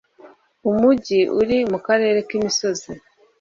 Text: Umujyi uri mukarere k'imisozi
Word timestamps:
Umujyi 0.69 1.19
uri 1.39 1.57
mukarere 1.71 2.19
k'imisozi 2.27 2.91